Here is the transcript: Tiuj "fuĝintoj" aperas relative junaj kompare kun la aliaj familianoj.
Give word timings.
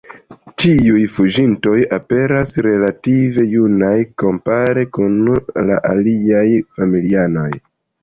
Tiuj 0.61 1.03
"fuĝintoj" 1.15 1.75
aperas 1.97 2.57
relative 2.69 3.45
junaj 3.53 3.93
kompare 4.25 4.89
kun 4.99 5.23
la 5.71 5.81
aliaj 5.95 6.45
familianoj. 6.77 7.51